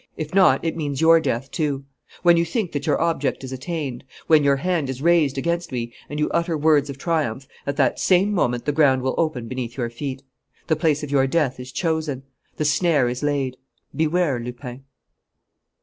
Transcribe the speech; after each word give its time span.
If 0.17 0.33
not, 0.33 0.65
it 0.65 0.75
means 0.75 0.99
your 0.99 1.19
death, 1.19 1.51
too. 1.51 1.85
When 2.23 2.35
you 2.35 2.43
think 2.43 2.71
that 2.71 2.87
your 2.87 2.99
object 2.99 3.43
is 3.43 3.51
attained, 3.51 4.03
when 4.25 4.43
your 4.43 4.55
hand 4.55 4.89
is 4.89 4.99
raised 4.99 5.37
against 5.37 5.71
me 5.71 5.93
and 6.09 6.17
you 6.19 6.27
utter 6.31 6.57
words 6.57 6.89
of 6.89 6.97
triumph, 6.97 7.47
at 7.67 7.77
that 7.77 7.99
same 7.99 8.31
moment 8.33 8.65
the 8.65 8.71
ground 8.71 9.03
will 9.03 9.13
open 9.19 9.47
beneath 9.47 9.77
your 9.77 9.91
feet. 9.91 10.23
The 10.65 10.75
place 10.75 11.03
of 11.03 11.11
your 11.11 11.27
death 11.27 11.59
is 11.59 11.71
chosen. 11.71 12.23
The 12.57 12.65
snare 12.65 13.09
is 13.09 13.21
laid. 13.21 13.57
Beware, 13.95 14.39
Lupin." 14.39 14.85